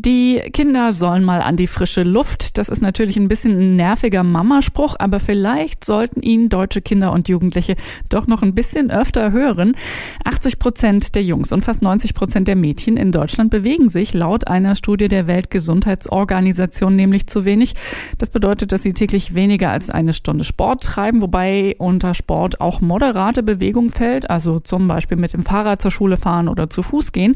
[0.00, 2.56] Die Kinder sollen mal an die frische Luft.
[2.56, 7.28] Das ist natürlich ein bisschen ein nerviger Mamaspruch, aber vielleicht sollten ihn deutsche Kinder und
[7.28, 7.74] Jugendliche
[8.08, 9.74] doch noch ein bisschen öfter hören.
[10.24, 14.46] 80 Prozent der Jungs und fast 90 Prozent der Mädchen in Deutschland bewegen sich laut
[14.46, 17.74] einer Studie der Weltgesundheitsorganisation nämlich zu wenig.
[18.18, 22.80] Das bedeutet, dass sie täglich weniger als eine Stunde Sport treiben, wobei unter Sport auch
[22.80, 27.10] moderate Bewegung fällt, also zum Beispiel mit dem Fahrrad zur Schule fahren oder zu Fuß
[27.10, 27.34] gehen.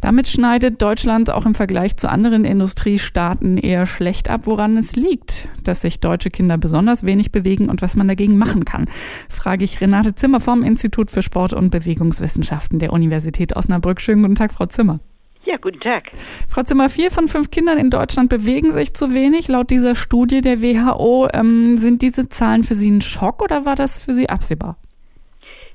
[0.00, 5.48] Damit schneidet Deutschland auch im Vergleich zu anderen Industriestaaten eher schlecht ab, woran es liegt,
[5.62, 8.86] dass sich deutsche Kinder besonders wenig bewegen und was man dagegen machen kann.
[9.28, 14.00] Frage ich Renate Zimmer vom Institut für Sport- und Bewegungswissenschaften der Universität Osnabrück.
[14.00, 15.00] Schönen guten Tag, Frau Zimmer.
[15.44, 16.10] Ja, guten Tag.
[16.48, 19.48] Frau Zimmer, vier von fünf Kindern in Deutschland bewegen sich zu wenig.
[19.48, 23.74] Laut dieser Studie der WHO ähm, sind diese Zahlen für Sie ein Schock oder war
[23.74, 24.76] das für Sie absehbar?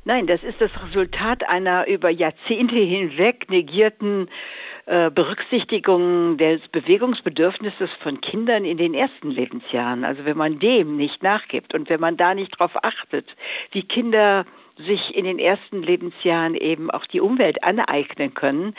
[0.05, 4.27] Nein, das ist das Resultat einer über Jahrzehnte hinweg negierten
[4.85, 10.03] äh, Berücksichtigung des Bewegungsbedürfnisses von Kindern in den ersten Lebensjahren.
[10.03, 13.27] Also wenn man dem nicht nachgibt und wenn man da nicht darauf achtet,
[13.71, 18.75] wie Kinder sich in den ersten Lebensjahren eben auch die Umwelt aneignen können,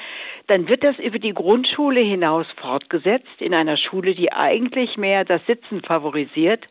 [0.46, 5.40] dann wird das über die Grundschule hinaus fortgesetzt in einer Schule, die eigentlich mehr das
[5.46, 6.68] Sitzen favorisiert.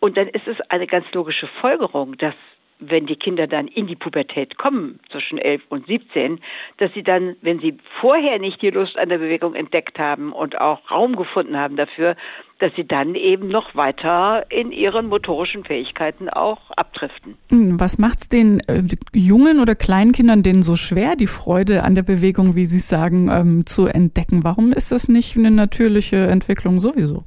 [0.00, 2.34] Und dann ist es eine ganz logische Folgerung, dass
[2.78, 6.40] wenn die Kinder dann in die Pubertät kommen, zwischen 11 und 17,
[6.78, 10.60] dass sie dann, wenn sie vorher nicht die Lust an der Bewegung entdeckt haben und
[10.60, 12.16] auch Raum gefunden haben dafür,
[12.58, 17.36] dass sie dann eben noch weiter in ihren motorischen Fähigkeiten auch abdriften.
[17.50, 21.82] Hm, was macht es den äh, jungen oder kleinen Kindern denn so schwer, die Freude
[21.82, 24.44] an der Bewegung, wie Sie sagen, ähm, zu entdecken?
[24.44, 27.24] Warum ist das nicht eine natürliche Entwicklung sowieso?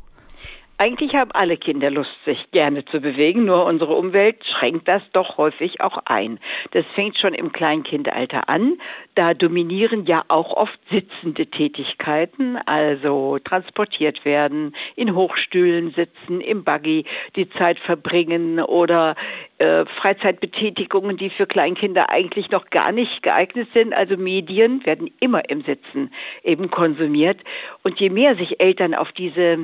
[0.81, 5.35] Eigentlich haben alle Kinder Lust, sich gerne zu bewegen, nur unsere Umwelt schränkt das doch
[5.35, 6.39] häufig auch ein.
[6.71, 8.79] Das fängt schon im Kleinkindalter an.
[9.13, 17.03] Da dominieren ja auch oft sitzende Tätigkeiten, also transportiert werden, in Hochstühlen sitzen, im Buggy
[17.35, 19.15] die Zeit verbringen oder
[19.57, 23.93] äh, Freizeitbetätigungen, die für Kleinkinder eigentlich noch gar nicht geeignet sind.
[23.93, 27.41] Also Medien werden immer im Sitzen eben konsumiert.
[27.83, 29.57] Und je mehr sich Eltern auf diese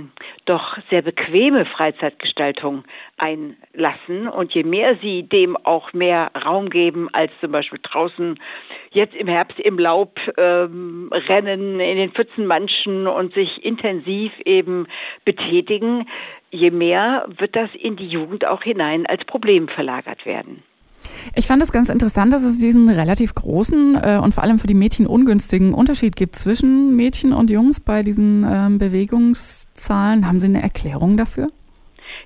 [0.44, 2.84] doch sehr bequeme Freizeitgestaltung
[3.18, 8.38] einlassen und je mehr sie dem auch mehr Raum geben als zum Beispiel draußen
[8.92, 14.88] jetzt im Herbst im Laub ähm, rennen, in den Pfützen manchen und sich intensiv eben
[15.24, 16.08] betätigen,
[16.52, 20.64] je mehr wird das in die Jugend auch hinein als Problem verlagert werden.
[21.36, 24.68] Ich fand es ganz interessant, dass es diesen relativ großen äh, und vor allem für
[24.68, 30.28] die Mädchen ungünstigen Unterschied gibt zwischen Mädchen und Jungs bei diesen ähm, Bewegungszahlen.
[30.28, 31.52] Haben Sie eine Erklärung dafür?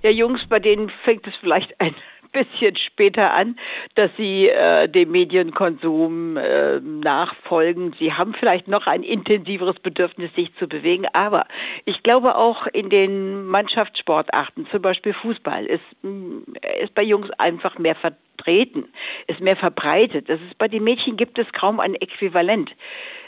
[0.02, 1.94] Ja, Jungs, bei denen fängt es vielleicht ein
[2.32, 3.58] bisschen später an,
[3.96, 7.96] dass sie äh, dem Medienkonsum äh, nachfolgen.
[8.00, 11.46] Sie haben vielleicht noch ein intensiveres Bedürfnis, sich zu bewegen, aber
[11.86, 17.78] ich glaube auch in den Mannschaftssportarten, zum Beispiel Fußball, ist, äh, ist bei Jungs einfach
[17.78, 18.90] mehr vertreten,
[19.28, 20.30] ist mehr verbreitet.
[20.30, 22.72] Das ist, bei den Mädchen gibt es kaum ein Äquivalent.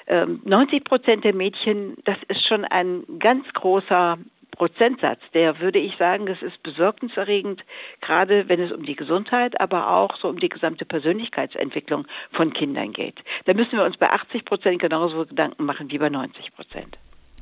[0.07, 4.18] 90 ähm, Prozent der Mädchen, das ist schon ein ganz großer
[4.61, 7.63] Prozentsatz, der würde ich sagen, das ist besorgniserregend,
[7.99, 12.94] gerade wenn es um die Gesundheit, aber auch so um die gesamte Persönlichkeitsentwicklung von Kindern
[12.94, 13.23] geht.
[13.45, 16.95] Da müssen wir uns bei 80 Prozent genauso Gedanken machen wie bei 90 Prozent.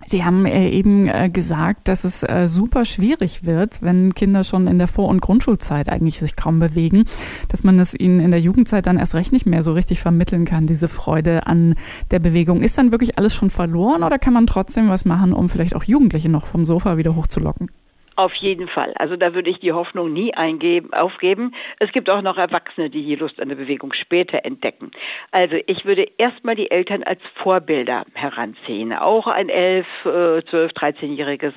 [0.05, 4.67] Sie haben äh, eben äh, gesagt, dass es äh, super schwierig wird, wenn Kinder schon
[4.67, 7.05] in der Vor- und Grundschulzeit eigentlich sich kaum bewegen,
[7.49, 10.45] dass man es ihnen in der Jugendzeit dann erst recht nicht mehr so richtig vermitteln
[10.45, 11.75] kann, diese Freude an
[12.11, 12.61] der Bewegung.
[12.61, 15.83] Ist dann wirklich alles schon verloren oder kann man trotzdem was machen, um vielleicht auch
[15.83, 17.69] Jugendliche noch vom Sofa wieder hochzulocken?
[18.19, 18.91] Auf jeden Fall.
[18.97, 21.55] Also da würde ich die Hoffnung nie eingeben, aufgeben.
[21.79, 24.91] Es gibt auch noch Erwachsene, die die Lust an der Bewegung später entdecken.
[25.31, 28.91] Also ich würde erstmal die Eltern als Vorbilder heranziehen.
[28.91, 31.53] Auch ein 11, 12, 13-jähriges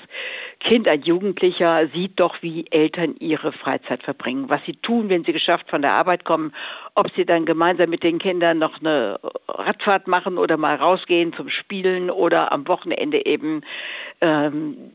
[0.61, 5.33] Kind, ein Jugendlicher sieht doch, wie Eltern ihre Freizeit verbringen, was sie tun, wenn sie
[5.33, 6.55] geschafft von der Arbeit kommen,
[6.95, 9.19] ob sie dann gemeinsam mit den Kindern noch eine
[9.49, 13.63] Radfahrt machen oder mal rausgehen zum Spielen oder am Wochenende eben
[14.21, 14.93] ähm,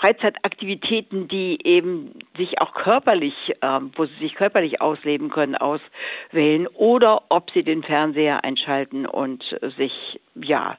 [0.00, 7.24] Freizeitaktivitäten, die eben sich auch körperlich, äh, wo sie sich körperlich ausleben können, auswählen oder
[7.28, 10.78] ob sie den Fernseher einschalten und sich, ja,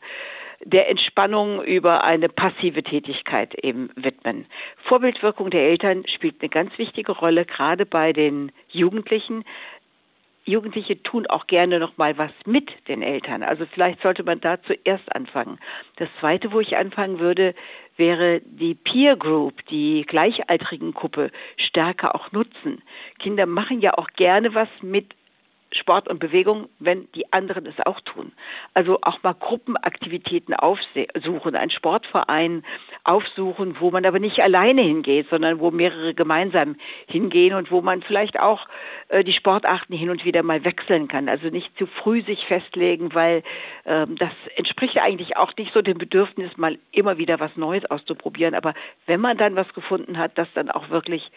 [0.63, 4.45] der Entspannung über eine passive Tätigkeit eben widmen.
[4.83, 9.43] Vorbildwirkung der Eltern spielt eine ganz wichtige Rolle, gerade bei den Jugendlichen.
[10.43, 13.43] Jugendliche tun auch gerne noch mal was mit den Eltern.
[13.43, 15.59] Also vielleicht sollte man da zuerst anfangen.
[15.97, 17.53] Das zweite, wo ich anfangen würde,
[18.01, 22.81] wäre die Peer Group, die gleichaltrigen Gruppe stärker auch nutzen.
[23.19, 25.13] Kinder machen ja auch gerne was mit
[25.81, 28.31] Sport und Bewegung, wenn die anderen es auch tun.
[28.73, 32.63] Also auch mal Gruppenaktivitäten aufsuchen, einen Sportverein
[33.03, 36.75] aufsuchen, wo man aber nicht alleine hingeht, sondern wo mehrere gemeinsam
[37.07, 38.67] hingehen und wo man vielleicht auch
[39.09, 41.27] äh, die Sportarten hin und wieder mal wechseln kann.
[41.27, 43.43] Also nicht zu früh sich festlegen, weil
[43.85, 48.53] ähm, das entspricht eigentlich auch nicht so dem Bedürfnis, mal immer wieder was Neues auszuprobieren.
[48.53, 48.75] Aber
[49.07, 51.31] wenn man dann was gefunden hat, das dann auch wirklich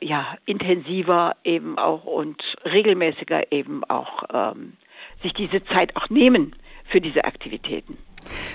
[0.00, 4.74] ja, intensiver eben auch und regelmäßiger eben auch ähm,
[5.22, 6.54] sich diese Zeit auch nehmen
[6.88, 7.98] für diese Aktivitäten.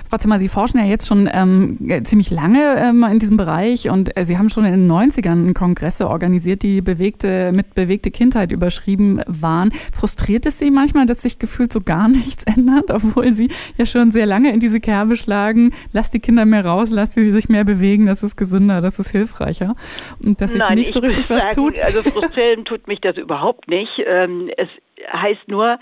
[0.10, 4.16] Frau Zimmer, Sie forschen ja jetzt schon ähm, ziemlich lange ähm, in diesem Bereich und
[4.18, 9.22] äh, Sie haben schon in den 90ern Kongresse organisiert, die bewegte, mit bewegte Kindheit überschrieben
[9.28, 9.72] waren.
[9.72, 14.12] Frustriert es Sie manchmal, dass sich gefühlt so gar nichts ändert, obwohl Sie ja schon
[14.12, 15.72] sehr lange in diese Kerbe schlagen?
[15.92, 19.10] Lass die Kinder mehr raus, lass sie sich mehr bewegen, das ist gesünder, das ist
[19.12, 19.76] hilfreicher.
[20.24, 21.80] Und dass sich nicht so richtig was sagen, tut.
[21.80, 23.92] Also frustrieren tut mich das überhaupt nicht.
[24.06, 24.70] Ähm, es
[25.12, 25.80] heißt nur,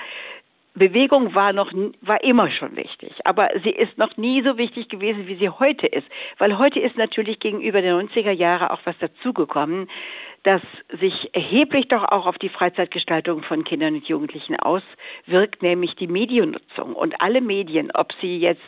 [0.73, 1.71] Bewegung war noch
[2.01, 5.85] war immer schon wichtig, aber sie ist noch nie so wichtig gewesen, wie sie heute
[5.85, 6.07] ist,
[6.37, 9.89] weil heute ist natürlich gegenüber den 90er Jahre auch was dazugekommen,
[10.43, 10.61] das
[10.99, 16.93] sich erheblich doch auch auf die Freizeitgestaltung von Kindern und Jugendlichen auswirkt, nämlich die Mediennutzung.
[16.95, 18.63] Und alle Medien, ob sie jetzt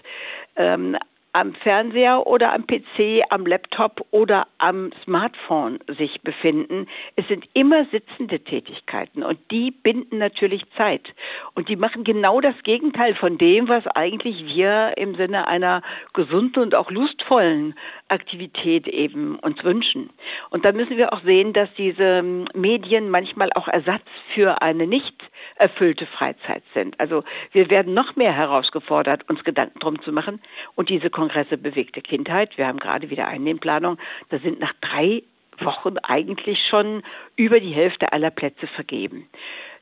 [0.55, 0.97] ähm,
[1.33, 6.87] am Fernseher oder am PC, am Laptop oder am Smartphone sich befinden.
[7.15, 11.13] Es sind immer sitzende Tätigkeiten und die binden natürlich Zeit.
[11.55, 15.81] Und die machen genau das Gegenteil von dem, was eigentlich wir im Sinne einer
[16.13, 17.73] gesunden und auch lustvollen
[18.09, 20.11] Aktivität eben uns wünschen.
[20.51, 22.21] Und da müssen wir auch sehen, dass diese
[22.53, 24.03] Medien manchmal auch Ersatz
[24.35, 25.15] für eine nicht
[25.55, 26.99] erfüllte Freizeit sind.
[26.99, 30.41] Also wir werden noch mehr herausgefordert, uns Gedanken drum zu machen.
[30.75, 33.97] Und diese Kongresse bewegte Kindheit, wir haben gerade wieder einen in Planung,
[34.29, 35.23] da sind nach drei
[35.59, 37.03] Wochen eigentlich schon
[37.35, 39.27] über die Hälfte aller Plätze vergeben.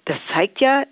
[0.05, 0.83] Das zeigt ja,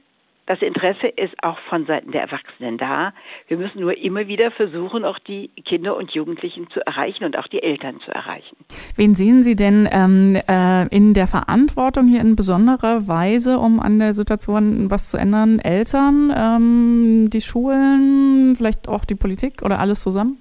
[0.49, 3.13] das Interesse ist auch von Seiten der Erwachsenen da.
[3.47, 7.45] Wir müssen nur immer wieder versuchen, auch die Kinder und Jugendlichen zu erreichen und auch
[7.45, 8.57] die Eltern zu erreichen.
[8.95, 13.99] Wen sehen Sie denn ähm, äh, in der Verantwortung hier in besonderer Weise, um an
[13.99, 15.59] der Situation was zu ändern?
[15.59, 20.39] Eltern, ähm, die Schulen, vielleicht auch die Politik oder alles zusammen?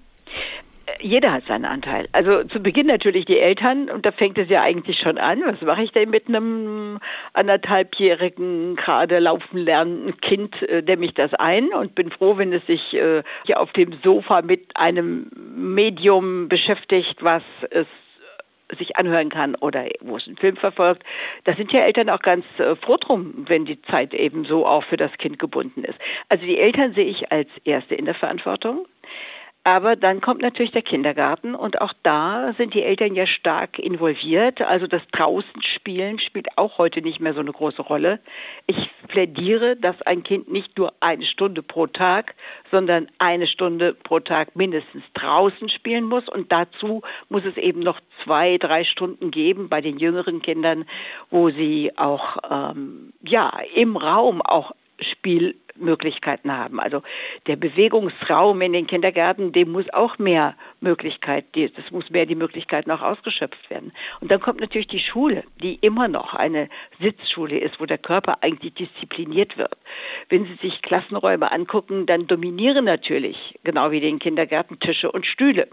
[1.00, 2.08] Jeder hat seinen Anteil.
[2.12, 5.42] Also zu Beginn natürlich die Eltern und da fängt es ja eigentlich schon an.
[5.44, 6.98] Was mache ich denn mit einem
[7.32, 12.64] anderthalbjährigen, gerade laufen lernenden Kind, äh, dämme ich das ein und bin froh, wenn es
[12.66, 17.86] sich äh, hier auf dem Sofa mit einem Medium beschäftigt, was es
[18.76, 21.02] sich anhören kann oder wo es einen Film verfolgt.
[21.44, 24.84] Da sind ja Eltern auch ganz äh, froh drum, wenn die Zeit eben so auch
[24.84, 25.98] für das Kind gebunden ist.
[26.28, 28.86] Also die Eltern sehe ich als Erste in der Verantwortung.
[29.64, 34.62] Aber dann kommt natürlich der Kindergarten und auch da sind die Eltern ja stark involviert.
[34.62, 38.20] Also das Draußenspielen spielt auch heute nicht mehr so eine große Rolle.
[38.66, 42.34] Ich plädiere, dass ein Kind nicht nur eine Stunde pro Tag,
[42.70, 46.28] sondern eine Stunde pro Tag mindestens draußen spielen muss.
[46.28, 50.86] Und dazu muss es eben noch zwei, drei Stunden geben bei den jüngeren Kindern,
[51.30, 56.80] wo sie auch ähm, ja, im Raum auch Spielmöglichkeiten haben.
[56.80, 57.02] Also
[57.46, 62.90] der Bewegungsraum in den Kindergärten, dem muss auch mehr Möglichkeit, das muss mehr die Möglichkeiten
[62.90, 63.92] auch ausgeschöpft werden.
[64.20, 66.68] Und dann kommt natürlich die Schule, die immer noch eine
[67.00, 69.76] Sitzschule ist, wo der Körper eigentlich diszipliniert wird.
[70.28, 75.68] Wenn Sie sich Klassenräume angucken, dann dominieren natürlich, genau wie den Kindergärten, Tische und Stühle.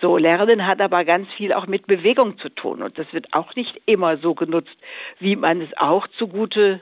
[0.00, 3.54] So, Lernen hat aber ganz viel auch mit Bewegung zu tun und das wird auch
[3.54, 4.76] nicht immer so genutzt,
[5.18, 6.80] wie man es auch zugute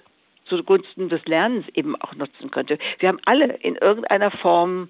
[0.49, 2.79] zugunsten des Lernens eben auch nutzen könnte.
[2.99, 4.89] Wir haben alle in irgendeiner Form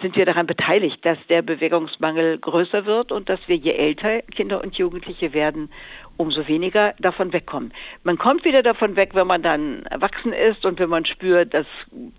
[0.00, 4.62] sind wir daran beteiligt, dass der Bewegungsmangel größer wird und dass wir je älter Kinder
[4.62, 5.70] und Jugendliche werden,
[6.16, 7.72] umso weniger davon wegkommen.
[8.02, 11.66] Man kommt wieder davon weg, wenn man dann erwachsen ist und wenn man spürt, das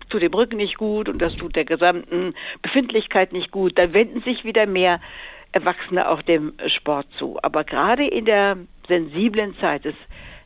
[0.08, 4.22] tut dem Rücken nicht gut und das tut der gesamten Befindlichkeit nicht gut, dann wenden
[4.22, 5.00] sich wieder mehr
[5.52, 7.38] Erwachsene auch dem Sport zu.
[7.42, 9.94] Aber gerade in der sensiblen Zeit des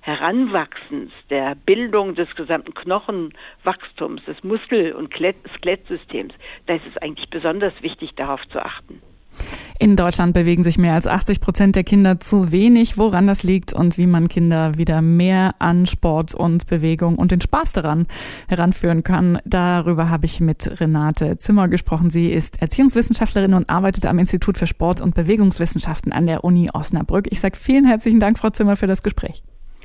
[0.03, 6.35] Heranwachsens, der Bildung des gesamten Knochenwachstums, des Muskel- und Skelettsystems,
[6.67, 9.01] da ist es eigentlich besonders wichtig, darauf zu achten.
[9.79, 12.99] In Deutschland bewegen sich mehr als 80 Prozent der Kinder zu wenig.
[12.99, 17.41] Woran das liegt und wie man Kinder wieder mehr an Sport und Bewegung und den
[17.41, 18.07] Spaß daran
[18.49, 22.11] heranführen kann, darüber habe ich mit Renate Zimmer gesprochen.
[22.11, 27.27] Sie ist Erziehungswissenschaftlerin und arbeitet am Institut für Sport- und Bewegungswissenschaften an der Uni Osnabrück.
[27.31, 29.43] Ich sage vielen herzlichen Dank, Frau Zimmer, für das Gespräch.